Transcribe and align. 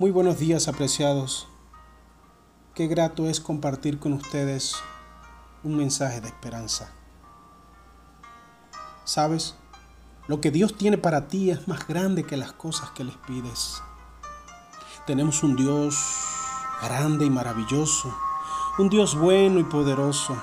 Muy 0.00 0.12
buenos 0.12 0.38
días 0.38 0.68
apreciados. 0.68 1.48
Qué 2.72 2.86
grato 2.86 3.26
es 3.26 3.40
compartir 3.40 3.98
con 3.98 4.12
ustedes 4.12 4.76
un 5.64 5.76
mensaje 5.76 6.20
de 6.20 6.28
esperanza. 6.28 6.92
¿Sabes? 9.02 9.56
Lo 10.28 10.40
que 10.40 10.52
Dios 10.52 10.76
tiene 10.76 10.98
para 10.98 11.26
ti 11.26 11.50
es 11.50 11.66
más 11.66 11.88
grande 11.88 12.22
que 12.22 12.36
las 12.36 12.52
cosas 12.52 12.90
que 12.90 13.02
les 13.02 13.16
pides. 13.16 13.82
Tenemos 15.04 15.42
un 15.42 15.56
Dios 15.56 15.98
grande 16.80 17.26
y 17.26 17.30
maravilloso, 17.30 18.16
un 18.78 18.90
Dios 18.90 19.18
bueno 19.18 19.58
y 19.58 19.64
poderoso, 19.64 20.40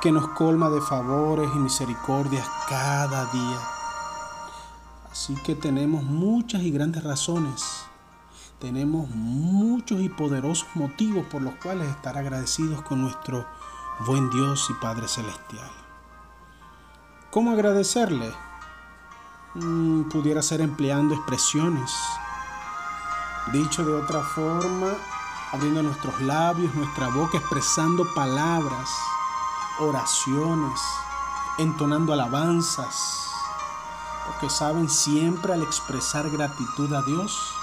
que 0.00 0.12
nos 0.12 0.28
colma 0.28 0.70
de 0.70 0.80
favores 0.80 1.50
y 1.56 1.58
misericordias 1.58 2.46
cada 2.68 3.24
día. 3.32 3.58
Así 5.10 5.34
que 5.42 5.56
tenemos 5.56 6.04
muchas 6.04 6.62
y 6.62 6.70
grandes 6.70 7.02
razones 7.02 7.85
tenemos 8.58 9.10
muchos 9.10 10.00
y 10.00 10.08
poderosos 10.08 10.66
motivos 10.74 11.26
por 11.26 11.42
los 11.42 11.54
cuales 11.56 11.88
estar 11.88 12.16
agradecidos 12.16 12.82
con 12.82 13.02
nuestro 13.02 13.46
buen 14.06 14.30
Dios 14.30 14.68
y 14.70 14.74
Padre 14.74 15.08
Celestial. 15.08 15.70
¿Cómo 17.30 17.50
agradecerle? 17.50 18.32
Mm, 19.54 20.04
pudiera 20.04 20.42
ser 20.42 20.60
empleando 20.60 21.14
expresiones. 21.14 21.92
Dicho 23.52 23.84
de 23.84 23.94
otra 23.94 24.22
forma, 24.22 24.92
abriendo 25.52 25.82
nuestros 25.82 26.20
labios, 26.22 26.74
nuestra 26.74 27.08
boca, 27.08 27.38
expresando 27.38 28.06
palabras, 28.14 28.90
oraciones, 29.80 30.80
entonando 31.58 32.12
alabanzas. 32.12 33.30
Porque 34.26 34.50
saben, 34.50 34.88
siempre 34.88 35.52
al 35.52 35.62
expresar 35.62 36.28
gratitud 36.30 36.92
a 36.92 37.02
Dios, 37.02 37.55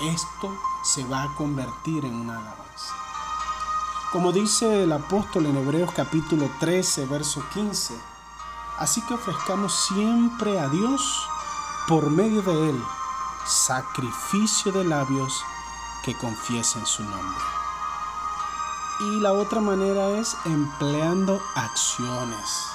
esto 0.00 0.56
se 0.82 1.04
va 1.04 1.24
a 1.24 1.34
convertir 1.34 2.04
en 2.04 2.14
una 2.14 2.38
alabanza. 2.38 2.94
Como 4.12 4.32
dice 4.32 4.84
el 4.84 4.92
apóstol 4.92 5.46
en 5.46 5.56
Hebreos 5.56 5.90
capítulo 5.94 6.50
13, 6.60 7.06
verso 7.06 7.42
15, 7.52 7.94
así 8.78 9.00
que 9.02 9.14
ofrezcamos 9.14 9.74
siempre 9.88 10.60
a 10.60 10.68
Dios 10.68 11.28
por 11.88 12.10
medio 12.10 12.42
de 12.42 12.70
Él 12.70 12.84
sacrificio 13.46 14.72
de 14.72 14.84
labios 14.84 15.44
que 16.02 16.16
confiesen 16.16 16.86
su 16.86 17.02
nombre. 17.02 17.44
Y 19.00 19.20
la 19.20 19.32
otra 19.32 19.60
manera 19.60 20.10
es 20.18 20.36
empleando 20.44 21.42
acciones, 21.54 22.66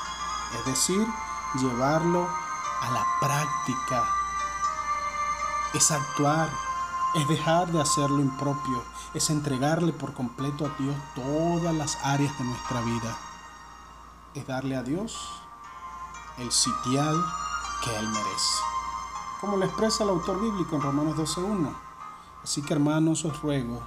es 0.59 0.65
decir, 0.65 1.07
llevarlo 1.55 2.27
a 2.81 2.91
la 2.91 3.05
práctica, 3.19 4.03
es 5.73 5.91
actuar 5.91 6.49
es 7.15 7.27
dejar 7.27 7.71
de 7.71 7.81
hacer 7.81 8.09
lo 8.09 8.19
impropio, 8.19 8.83
es 9.13 9.29
entregarle 9.29 9.91
por 9.93 10.13
completo 10.13 10.65
a 10.65 10.81
Dios 10.81 10.95
todas 11.15 11.73
las 11.73 11.97
áreas 12.03 12.37
de 12.37 12.45
nuestra 12.45 12.81
vida. 12.81 13.17
Es 14.35 14.45
darle 14.45 14.75
a 14.75 14.83
Dios 14.83 15.17
el 16.37 16.51
sitial 16.51 17.15
que 17.83 17.97
Él 17.97 18.07
merece. 18.07 18.61
Como 19.41 19.57
lo 19.57 19.65
expresa 19.65 20.03
el 20.03 20.09
autor 20.09 20.39
bíblico 20.39 20.75
en 20.75 20.81
Romanos 20.81 21.15
12.1. 21.15 21.73
Así 22.43 22.61
que 22.61 22.73
hermanos 22.73 23.25
os 23.25 23.41
ruego, 23.41 23.81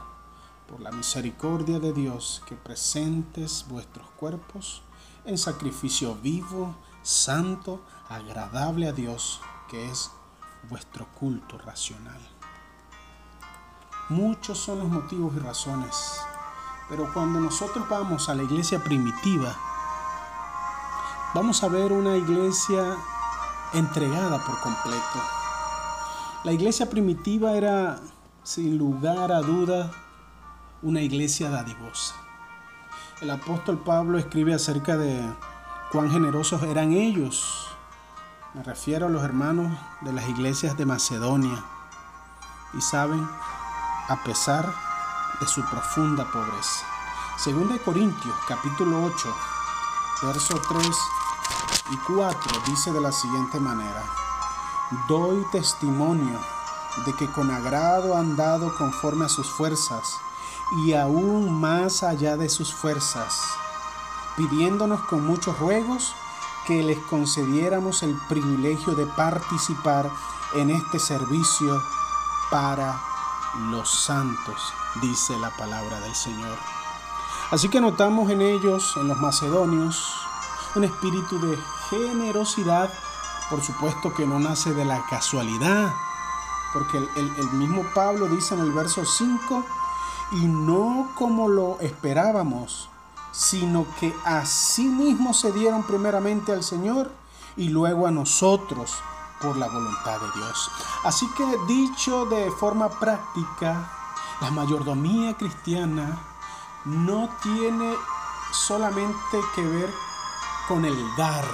por 0.69 0.81
la 0.81 0.91
misericordia 0.91 1.79
de 1.79 1.93
Dios, 1.93 2.43
que 2.47 2.57
presentes 2.57 3.67
vuestros 3.69 4.09
cuerpos 4.17 4.83
en 5.25 5.39
sacrificio 5.39 6.17
vivo, 6.17 6.75
santo, 7.03 7.81
agradable 8.09 8.89
a 8.89 8.93
Dios, 8.93 9.41
que 9.69 9.89
es 9.89 10.11
vuestro 10.69 11.07
culto 11.19 11.59
racional. 11.59 12.21
Muchos 14.13 14.59
son 14.59 14.81
los 14.81 14.89
motivos 14.89 15.33
y 15.35 15.39
razones. 15.39 16.21
Pero 16.91 17.11
cuando 17.15 17.41
nosotros 17.41 17.89
vamos 17.89 18.29
a 18.29 18.35
la 18.35 18.43
iglesia 18.43 18.79
primitiva, 18.79 19.57
vamos 21.35 21.63
a 21.65 21.69
ver 21.69 21.93
una 21.93 22.19
iglesia 22.19 22.95
entregada 23.73 24.45
por 24.45 24.61
completo. 24.61 25.19
La 26.45 26.53
iglesia 26.53 26.91
primitiva 26.91 27.53
era, 27.53 28.01
sin 28.43 28.77
lugar 28.77 29.33
a 29.33 29.41
duda, 29.41 29.91
una 30.83 31.01
iglesia 31.01 31.49
dadivosa. 31.49 32.15
El 33.23 33.31
apóstol 33.31 33.79
Pablo 33.79 34.19
escribe 34.19 34.53
acerca 34.53 34.99
de 34.99 35.23
cuán 35.91 36.11
generosos 36.11 36.63
eran 36.65 36.93
ellos. 36.93 37.67
Me 38.53 38.63
refiero 38.63 39.07
a 39.07 39.09
los 39.11 39.25
hermanos 39.25 39.73
de 40.03 40.13
las 40.13 40.29
iglesias 40.29 40.77
de 40.77 40.85
Macedonia. 40.85 41.65
Y 42.75 42.83
saben, 42.83 43.27
a 44.09 44.17
pesar 44.25 44.75
de 45.41 45.47
su 45.47 45.63
profunda 45.65 46.25
pobreza. 46.31 46.85
Segunda 47.37 47.75
de 47.75 47.81
Corintios 47.81 48.35
capítulo 48.47 49.05
8, 49.05 49.35
verso 50.23 50.61
3 50.69 50.87
y 51.91 51.97
4 52.13 52.63
dice 52.67 52.93
de 52.93 53.01
la 53.01 53.13
siguiente 53.13 53.59
manera, 53.61 54.05
doy 55.09 55.45
testimonio 55.51 56.39
de 57.07 57.15
que 57.15 57.31
con 57.31 57.51
agrado 57.51 58.17
han 58.17 58.37
dado 58.37 58.77
conforme 58.77 59.25
a 59.25 59.29
sus 59.29 59.49
fuerzas 59.49 60.21
y 60.85 60.95
aún 60.95 61.61
más 61.61 62.03
allá 62.03 62.37
de 62.37 62.49
sus 62.49 62.75
fuerzas, 62.75 63.43
pidiéndonos 64.37 65.01
con 65.03 65.27
muchos 65.27 65.59
ruegos 65.59 66.15
que 66.67 66.83
les 66.83 66.99
concediéramos 66.99 68.03
el 68.03 68.17
privilegio 68.29 68.95
de 68.95 69.07
participar 69.07 70.11
en 70.55 70.71
este 70.71 70.99
servicio 70.99 71.83
para 72.51 73.12
los 73.71 73.91
santos, 73.91 74.73
dice 75.01 75.39
la 75.39 75.51
palabra 75.51 76.01
del 76.01 76.15
Señor. 76.15 76.59
Así 77.51 77.69
que 77.69 77.81
notamos 77.81 78.31
en 78.31 78.41
ellos, 78.41 78.97
en 78.97 79.09
los 79.09 79.19
macedonios, 79.19 80.15
un 80.75 80.85
espíritu 80.85 81.39
de 81.39 81.59
generosidad, 81.91 82.91
por 83.51 83.63
supuesto 83.63 84.15
que 84.15 84.27
no 84.27 84.39
nace 84.39 84.73
de 84.73 84.85
la 84.85 85.05
casualidad, 85.07 85.93
porque 86.73 86.97
el, 86.97 87.51
mismo 87.53 87.85
Pablo 87.95 88.27
dice 88.27 88.55
en 88.55 88.61
el 88.61 88.73
verso 88.73 89.05
5, 89.05 89.65
y 90.33 90.47
no 90.47 91.11
como 91.15 91.49
lo 91.49 91.79
esperábamos, 91.81 92.89
sino 93.33 93.87
que 94.01 94.15
a 94.25 94.47
sí 94.47 94.91
se 95.35 95.53
dieron 95.53 95.83
primeramente 95.83 96.53
al 96.53 96.63
Señor 96.63 97.11
y 97.57 97.69
luego 97.69 98.07
a 98.07 98.11
nosotros 98.11 99.03
por 99.43 99.57
la 99.57 99.69
voluntad 99.69 100.21
de 100.21 100.31
Dios. 100.33 100.71
Así 101.05 101.29
que 101.37 101.45
dicho 101.67 102.27
de 102.27 102.51
forma 102.53 102.89
práctica, 102.89 103.91
la 104.41 104.51
mayordomía 104.51 105.37
cristiana 105.37 106.19
no 106.85 107.29
tiene 107.43 107.95
solamente 108.53 109.41
que 109.55 109.67
ver 109.67 109.93
con 110.69 110.85
el 110.85 110.97
dar, 111.17 111.45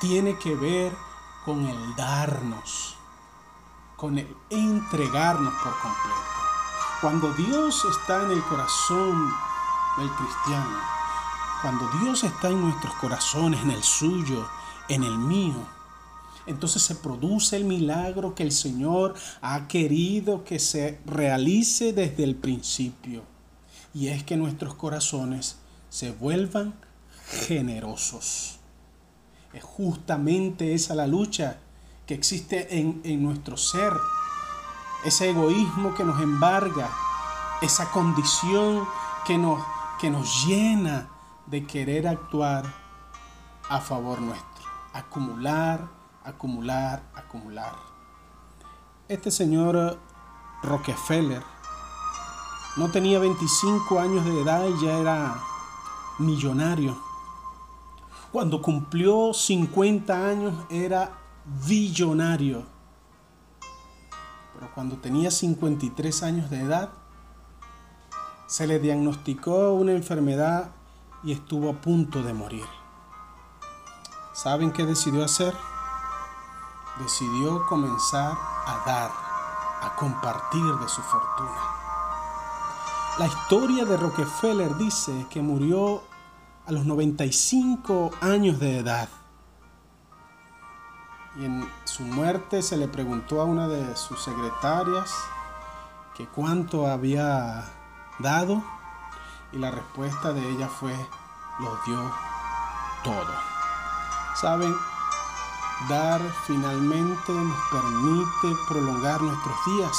tiene 0.00 0.38
que 0.38 0.54
ver 0.54 0.96
con 1.44 1.66
el 1.66 1.96
darnos, 1.96 2.96
con 3.96 4.18
el 4.18 4.36
entregarnos 4.50 5.52
por 5.54 5.72
completo. 5.80 6.20
Cuando 7.00 7.32
Dios 7.34 7.84
está 7.84 8.22
en 8.22 8.30
el 8.30 8.42
corazón 8.44 9.30
del 9.98 10.10
cristiano, 10.10 10.78
cuando 11.62 11.88
Dios 12.00 12.24
está 12.24 12.48
en 12.48 12.62
nuestros 12.62 12.94
corazones, 12.94 13.62
en 13.62 13.70
el 13.70 13.82
suyo, 13.82 14.48
en 14.88 15.02
el 15.02 15.16
mío, 15.18 15.73
entonces 16.46 16.82
se 16.82 16.94
produce 16.94 17.56
el 17.56 17.64
milagro 17.64 18.34
que 18.34 18.42
el 18.42 18.52
Señor 18.52 19.14
ha 19.40 19.66
querido 19.66 20.44
que 20.44 20.58
se 20.58 21.00
realice 21.06 21.92
desde 21.92 22.24
el 22.24 22.36
principio. 22.36 23.22
Y 23.94 24.08
es 24.08 24.24
que 24.24 24.36
nuestros 24.36 24.74
corazones 24.74 25.56
se 25.88 26.10
vuelvan 26.10 26.74
generosos. 27.46 28.58
Es 29.52 29.62
justamente 29.62 30.74
esa 30.74 30.94
la 30.94 31.06
lucha 31.06 31.58
que 32.06 32.14
existe 32.14 32.78
en, 32.78 33.00
en 33.04 33.22
nuestro 33.22 33.56
ser. 33.56 33.92
Ese 35.04 35.30
egoísmo 35.30 35.94
que 35.94 36.04
nos 36.04 36.20
embarga, 36.20 36.90
esa 37.62 37.90
condición 37.90 38.86
que 39.26 39.38
nos, 39.38 39.62
que 40.00 40.10
nos 40.10 40.46
llena 40.46 41.08
de 41.46 41.66
querer 41.66 42.08
actuar 42.08 42.64
a 43.68 43.80
favor 43.80 44.20
nuestro, 44.20 44.64
acumular, 44.92 45.88
acumular, 46.24 47.02
acumular. 47.14 47.74
Este 49.08 49.30
señor 49.30 49.98
Rockefeller 50.62 51.42
no 52.76 52.90
tenía 52.90 53.18
25 53.18 54.00
años 54.00 54.24
de 54.24 54.40
edad 54.40 54.66
y 54.66 54.84
ya 54.84 54.98
era 54.98 55.36
millonario. 56.18 56.96
Cuando 58.32 58.60
cumplió 58.60 59.32
50 59.32 60.28
años 60.28 60.54
era 60.70 61.12
billonario. 61.66 62.64
Pero 64.54 64.70
cuando 64.74 64.96
tenía 64.96 65.30
53 65.30 66.22
años 66.22 66.50
de 66.50 66.60
edad, 66.62 66.90
se 68.46 68.66
le 68.66 68.78
diagnosticó 68.78 69.72
una 69.74 69.92
enfermedad 69.92 70.70
y 71.22 71.32
estuvo 71.32 71.70
a 71.70 71.80
punto 71.80 72.22
de 72.22 72.32
morir. 72.32 72.64
¿Saben 74.32 74.72
qué 74.72 74.84
decidió 74.84 75.24
hacer? 75.24 75.54
Decidió 76.98 77.64
comenzar 77.66 78.36
a 78.66 78.82
dar, 78.86 79.10
a 79.82 79.94
compartir 79.96 80.62
de 80.62 80.88
su 80.88 81.02
fortuna. 81.02 81.74
La 83.18 83.26
historia 83.26 83.84
de 83.84 83.96
Rockefeller 83.96 84.76
dice 84.76 85.26
que 85.30 85.40
murió 85.40 86.02
a 86.66 86.72
los 86.72 86.84
95 86.84 88.10
años 88.20 88.58
de 88.58 88.78
edad. 88.78 89.08
Y 91.36 91.44
en 91.44 91.68
su 91.84 92.02
muerte 92.02 92.62
se 92.62 92.76
le 92.76 92.88
preguntó 92.88 93.40
a 93.40 93.44
una 93.44 93.68
de 93.68 93.96
sus 93.96 94.22
secretarias 94.22 95.12
que 96.16 96.26
cuánto 96.26 96.86
había 96.86 97.64
dado 98.18 98.62
y 99.52 99.58
la 99.58 99.70
respuesta 99.70 100.32
de 100.32 100.48
ella 100.50 100.68
fue, 100.68 100.94
lo 101.60 101.78
dio 101.86 102.12
todo. 103.04 103.34
¿Saben? 104.34 104.74
Dar 105.88 106.22
finalmente 106.46 107.32
nos 107.32 107.58
permite 107.70 108.56
prolongar 108.68 109.20
nuestros 109.20 109.56
días, 109.66 109.96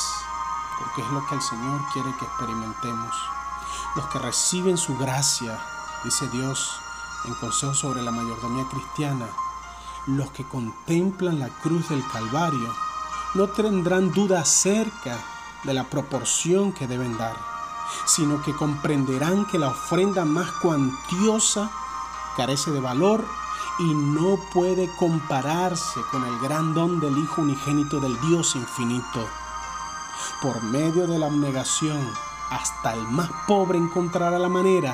porque 0.80 1.02
es 1.02 1.10
lo 1.12 1.28
que 1.28 1.36
el 1.36 1.42
Señor 1.42 1.82
quiere 1.94 2.16
que 2.18 2.26
experimentemos. 2.26 3.16
Los 3.96 4.08
que 4.08 4.18
reciben 4.18 4.78
su 4.78 4.98
gracia, 4.98 5.60
dice 6.04 6.28
Dios 6.30 6.80
en 7.26 7.36
Consejo 7.36 7.76
sobre 7.76 8.02
la 8.02 8.12
Mayordomía 8.12 8.66
Cristiana, 8.68 9.28
los 10.08 10.32
que 10.32 10.48
contemplan 10.48 11.40
la 11.40 11.50
cruz 11.50 11.90
del 11.90 12.04
Calvario, 12.08 12.74
no 13.36 13.48
tendrán 13.50 14.12
duda 14.12 14.42
acerca 14.42 15.20
de 15.66 15.74
la 15.74 15.84
proporción 15.84 16.72
que 16.72 16.88
deben 16.88 17.16
dar, 17.18 17.36
sino 18.06 18.42
que 18.42 18.56
comprenderán 18.56 19.46
que 19.46 19.60
la 19.60 19.68
ofrenda 19.68 20.26
más 20.26 20.52
cuantiosa 20.54 21.70
carece 22.38 22.72
de 22.72 22.80
valor 22.80 23.24
y 23.80 23.94
no 23.94 24.38
puede 24.54 24.90
compararse 24.98 26.00
con 26.12 26.24
el 26.24 26.40
gran 26.40 26.74
don 26.74 27.00
del 27.00 27.18
Hijo 27.18 27.42
unigénito 27.42 28.00
del 28.00 28.20
Dios 28.22 28.56
infinito. 28.56 29.28
Por 30.42 30.64
medio 30.64 31.08
de 31.08 31.20
la 31.20 31.28
abnegación, 31.28 32.00
hasta 32.50 32.94
el 32.94 33.02
más 33.10 33.30
pobre 33.48 33.78
encontrará 33.78 34.40
la 34.40 34.50
manera 34.50 34.94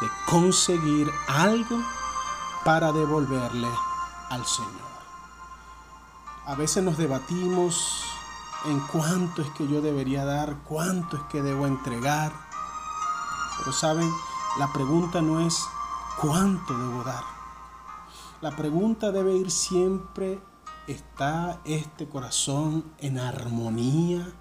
de 0.00 0.08
conseguir 0.26 1.10
algo 1.26 1.82
para 2.64 2.92
devolverle 2.92 3.68
al 4.30 4.44
Señor. 4.46 4.72
A 6.46 6.54
veces 6.54 6.84
nos 6.84 6.96
debatimos 6.96 8.04
en 8.66 8.80
cuánto 8.80 9.42
es 9.42 9.50
que 9.50 9.66
yo 9.66 9.80
debería 9.80 10.24
dar, 10.24 10.56
cuánto 10.64 11.16
es 11.16 11.22
que 11.24 11.42
debo 11.42 11.66
entregar. 11.66 12.32
Pero 13.58 13.72
saben, 13.72 14.10
la 14.58 14.72
pregunta 14.72 15.20
no 15.20 15.40
es 15.40 15.66
cuánto 16.20 16.76
debo 16.76 17.02
dar. 17.02 17.24
La 18.40 18.54
pregunta 18.56 19.10
debe 19.10 19.36
ir 19.36 19.50
siempre, 19.50 20.40
¿está 20.86 21.60
este 21.64 22.08
corazón 22.08 22.84
en 22.98 23.18
armonía? 23.18 24.32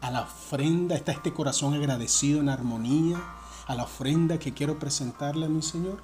A 0.00 0.10
la 0.10 0.22
ofrenda, 0.22 0.96
¿está 0.96 1.12
este 1.12 1.32
corazón 1.32 1.74
agradecido 1.74 2.40
en 2.40 2.48
armonía 2.48 3.22
a 3.68 3.74
la 3.76 3.84
ofrenda 3.84 4.38
que 4.38 4.52
quiero 4.52 4.78
presentarle 4.78 5.46
a 5.46 5.48
mi 5.48 5.62
Señor? 5.62 6.02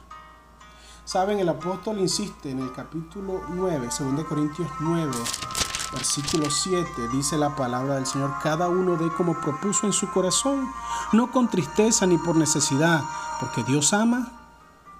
Saben, 1.04 1.40
el 1.40 1.48
apóstol 1.48 1.98
insiste 1.98 2.50
en 2.50 2.60
el 2.60 2.72
capítulo 2.72 3.40
9, 3.48 3.88
2 3.98 4.24
Corintios 4.26 4.68
9, 4.78 5.10
versículo 5.92 6.50
7, 6.50 6.86
dice 7.10 7.36
la 7.36 7.56
palabra 7.56 7.96
del 7.96 8.06
Señor, 8.06 8.34
cada 8.42 8.68
uno 8.68 8.96
dé 8.96 9.08
como 9.16 9.40
propuso 9.40 9.86
en 9.86 9.92
su 9.92 10.08
corazón, 10.12 10.70
no 11.12 11.32
con 11.32 11.48
tristeza 11.48 12.06
ni 12.06 12.18
por 12.18 12.36
necesidad, 12.36 13.02
porque 13.40 13.64
Dios 13.64 13.92
ama 13.92 14.37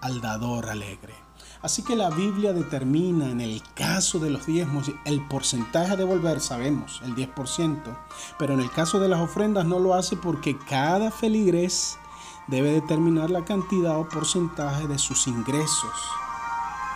al 0.01 0.21
dador 0.21 0.69
alegre. 0.69 1.15
Así 1.61 1.83
que 1.83 1.97
la 1.97 2.11
Biblia 2.11 2.53
determina 2.53 3.29
en 3.31 3.41
el 3.41 3.63
caso 3.75 4.19
de 4.21 4.31
los 4.31 4.47
diezmos 4.47 4.93
el 5.05 5.27
porcentaje 5.27 5.93
a 5.93 5.97
devolver, 5.97 6.41
sabemos, 6.41 7.01
el 7.05 7.17
10%, 7.17 7.99
pero 8.39 8.55
en 8.55 8.61
el 8.61 8.71
caso 8.71 9.01
de 9.01 9.09
las 9.09 9.21
ofrendas 9.21 9.67
no 9.67 9.81
lo 9.81 9.95
hace 9.95 10.17
porque 10.17 10.57
cada 10.57 11.11
feligres 11.11 11.99
debe 12.47 12.71
determinar 12.71 13.31
la 13.31 13.45
cantidad 13.45 13.99
o 13.99 14.09
porcentaje 14.09 14.87
de 14.87 14.99
sus 14.99 15.27
ingresos 15.27 15.93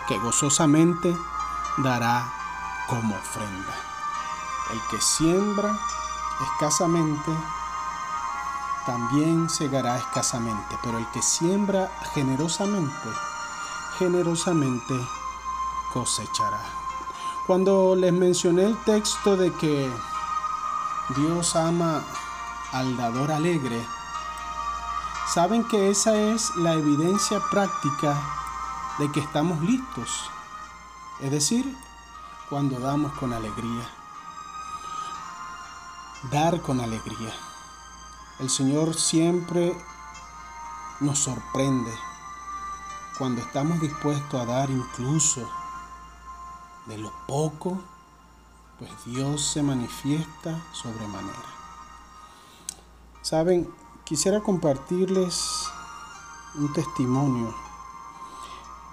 que 0.07 0.19
gozosamente 0.19 1.15
dará 1.79 2.33
como 2.89 3.15
ofrenda. 3.15 3.75
El 4.73 4.81
que 4.91 5.01
siembra 5.01 5.79
escasamente, 6.43 7.31
también 8.87 9.49
segará 9.49 9.99
escasamente, 9.99 10.77
pero 10.83 10.99
el 10.99 11.07
que 11.11 11.23
siembra 11.23 11.91
generosamente, 12.15 13.09
generosamente 13.99 14.95
cosechará. 15.93 16.61
Cuando 17.47 17.95
les 17.95 18.13
mencioné 18.13 18.65
el 18.65 18.77
texto 18.85 19.37
de 19.37 19.53
que 19.55 19.91
Dios 21.17 21.57
ama 21.57 22.03
al 22.73 22.97
dador 22.97 23.33
alegre, 23.33 23.85
saben 25.33 25.65
que 25.65 25.91
esa 25.91 26.15
es 26.17 26.55
la 26.57 26.75
evidencia 26.75 27.41
práctica 27.51 28.17
de 28.99 29.11
que 29.13 29.21
estamos 29.21 29.61
listos. 29.61 30.31
Es 31.21 31.31
decir, 31.31 31.77
cuando 32.49 32.79
damos 32.79 33.13
con 33.13 33.33
alegría. 33.33 33.89
Dar 36.31 36.61
con 36.61 36.81
alegría. 36.81 37.33
El 38.41 38.51
Señor 38.51 38.95
siempre 38.95 39.77
nos 41.01 41.19
sorprende 41.19 41.93
cuando 43.19 43.41
estamos 43.41 43.81
dispuestos 43.81 44.41
a 44.41 44.45
dar 44.45 44.71
incluso 44.71 45.49
de 46.87 46.99
lo 46.99 47.13
poco, 47.27 47.81
pues 48.79 48.91
Dios 49.05 49.45
se 49.53 49.63
manifiesta 49.63 50.61
sobremanera. 50.73 51.53
Saben, 53.21 53.73
quisiera 54.05 54.41
compartirles 54.41 55.71
un 56.57 56.73
testimonio 56.73 57.55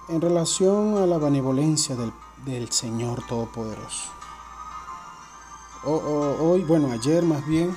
en 0.09 0.21
relación 0.21 0.97
a 0.97 1.05
la 1.05 1.17
benevolencia 1.17 1.95
del, 2.45 2.71
Señor 2.71 3.25
Todopoderoso. 3.27 4.09
hoy, 5.83 6.63
bueno, 6.63 6.91
ayer 6.91 7.23
más 7.23 7.45
bien, 7.45 7.75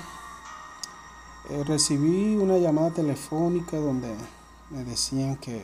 eh, 1.50 1.64
recibí 1.64 2.36
una 2.36 2.56
llamada 2.58 2.90
telefónica 2.90 3.76
donde 3.76 4.14
me 4.70 4.84
decían 4.84 5.36
que 5.36 5.62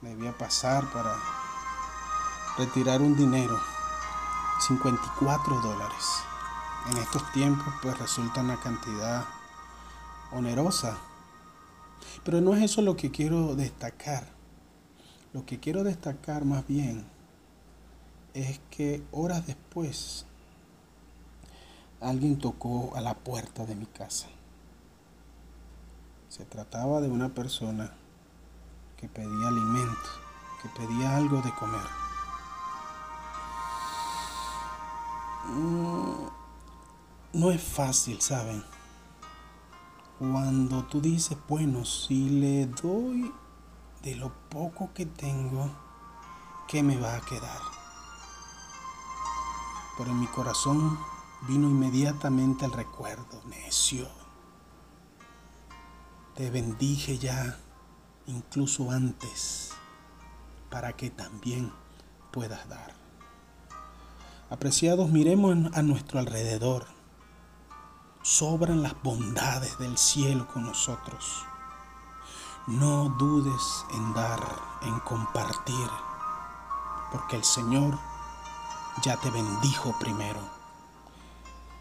debía 0.00 0.36
pasar 0.36 0.90
para 0.92 1.16
retirar 2.56 3.02
un 3.02 3.16
dinero, 3.16 3.58
54 4.66 5.60
dólares. 5.60 6.04
En 6.90 6.98
estos 6.98 7.30
tiempos 7.32 7.74
pues 7.82 7.98
resulta 7.98 8.40
una 8.40 8.60
cantidad 8.60 9.24
onerosa. 10.32 10.96
Pero 12.24 12.40
no 12.40 12.54
es 12.54 12.62
eso 12.62 12.82
lo 12.82 12.96
que 12.96 13.10
quiero 13.10 13.54
destacar. 13.56 14.28
Lo 15.32 15.44
que 15.44 15.58
quiero 15.58 15.84
destacar 15.84 16.44
más 16.44 16.66
bien 16.66 17.04
es 18.34 18.60
que 18.70 19.02
horas 19.12 19.46
después 19.46 20.26
alguien 22.00 22.38
tocó 22.38 22.92
a 22.94 23.00
la 23.00 23.14
puerta 23.14 23.66
de 23.66 23.74
mi 23.74 23.86
casa. 23.86 24.28
Se 26.28 26.44
trataba 26.44 27.00
de 27.00 27.08
una 27.08 27.30
persona 27.30 27.90
que 28.98 29.08
pedía 29.08 29.48
alimento, 29.48 30.08
que 30.62 30.68
pedía 30.68 31.16
algo 31.16 31.40
de 31.40 31.54
comer. 31.54 31.86
Mm, 35.46 36.28
no 37.32 37.50
es 37.50 37.62
fácil, 37.62 38.20
¿saben? 38.20 38.62
Cuando 40.18 40.84
tú 40.84 41.00
dices, 41.00 41.38
bueno, 41.48 41.86
si 41.86 42.28
le 42.28 42.66
doy 42.66 43.32
de 44.02 44.16
lo 44.16 44.32
poco 44.50 44.92
que 44.92 45.06
tengo, 45.06 45.70
¿qué 46.66 46.82
me 46.82 46.98
va 46.98 47.16
a 47.16 47.20
quedar? 47.22 47.62
Pero 49.96 50.10
en 50.10 50.20
mi 50.20 50.26
corazón 50.26 50.98
vino 51.48 51.68
inmediatamente 51.68 52.66
el 52.66 52.72
recuerdo, 52.72 53.42
necio. 53.46 54.17
Te 56.38 56.50
bendije 56.50 57.18
ya 57.18 57.58
incluso 58.28 58.92
antes, 58.92 59.72
para 60.70 60.92
que 60.92 61.10
también 61.10 61.72
puedas 62.30 62.68
dar. 62.68 62.94
Apreciados, 64.48 65.10
miremos 65.10 65.56
a 65.74 65.82
nuestro 65.82 66.20
alrededor. 66.20 66.86
Sobran 68.22 68.84
las 68.84 68.94
bondades 69.02 69.80
del 69.80 69.98
cielo 69.98 70.46
con 70.46 70.62
nosotros. 70.62 71.44
No 72.68 73.16
dudes 73.18 73.84
en 73.94 74.14
dar, 74.14 74.40
en 74.82 74.96
compartir, 75.00 75.88
porque 77.10 77.34
el 77.34 77.42
Señor 77.42 77.98
ya 79.02 79.16
te 79.16 79.28
bendijo 79.30 79.92
primero. 79.98 80.38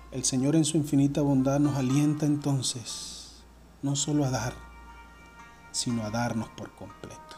El 0.10 0.26
Señor 0.26 0.56
en 0.56 0.66
su 0.66 0.78
infinita 0.78 1.22
bondad 1.22 1.60
nos 1.60 1.76
alienta 1.76 2.26
entonces 2.26 3.17
no 3.82 3.96
solo 3.96 4.26
a 4.26 4.32
dar, 4.32 4.54
sino 5.72 6.04
a 6.04 6.10
darnos 6.10 6.50
por 6.50 6.72
completo. 6.72 7.36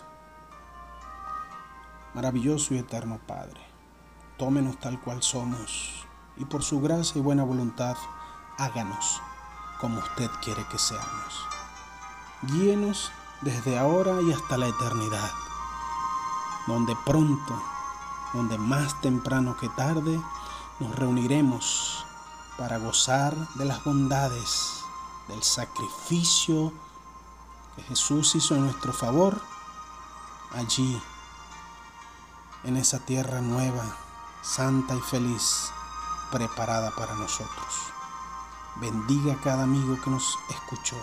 Maravilloso 2.13 2.73
y 2.73 2.77
eterno 2.77 3.19
Padre, 3.27 3.59
tómenos 4.37 4.79
tal 4.79 4.99
cual 5.01 5.21
somos 5.21 6.05
y 6.37 6.45
por 6.45 6.63
su 6.63 6.79
gracia 6.79 7.19
y 7.19 7.21
buena 7.21 7.43
voluntad, 7.43 7.97
háganos 8.57 9.21
como 9.79 9.99
usted 9.99 10.29
quiere 10.41 10.65
que 10.71 10.79
seamos. 10.79 11.45
Guíenos 12.43 13.11
desde 13.41 13.77
ahora 13.77 14.21
y 14.21 14.31
hasta 14.31 14.57
la 14.57 14.67
eternidad, 14.67 15.31
donde 16.67 16.95
pronto, 17.05 17.61
donde 18.33 18.57
más 18.57 18.99
temprano 19.01 19.57
que 19.57 19.69
tarde, 19.69 20.19
nos 20.79 20.95
reuniremos 20.95 22.05
para 22.57 22.77
gozar 22.77 23.35
de 23.55 23.65
las 23.65 23.83
bondades 23.83 24.78
del 25.29 25.43
sacrificio 25.43 26.73
que 27.75 27.83
Jesús 27.83 28.35
hizo 28.35 28.55
en 28.55 28.65
nuestro 28.65 28.91
favor 28.91 29.39
allí, 30.51 31.01
en 32.63 32.75
esa 32.75 32.99
tierra 32.99 33.39
nueva, 33.39 33.85
santa 34.41 34.95
y 34.95 35.01
feliz, 35.01 35.71
preparada 36.31 36.91
para 36.95 37.13
nosotros. 37.15 37.73
Bendiga 38.81 39.33
a 39.33 39.41
cada 39.41 39.63
amigo 39.63 39.99
que 40.03 40.09
nos 40.09 40.37
escuchó. 40.49 40.97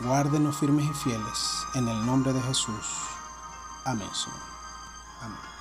Guárdenos 0.00 0.56
firmes 0.56 0.86
y 0.86 0.94
fieles 0.94 1.66
en 1.74 1.88
el 1.88 2.06
nombre 2.06 2.32
de 2.32 2.40
Jesús. 2.42 2.86
Amén, 3.84 4.08
Señor. 4.14 4.40
Amén. 5.22 5.59